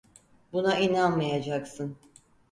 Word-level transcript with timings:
Buna 0.53 0.79
inanmayacaksın. 0.79 1.97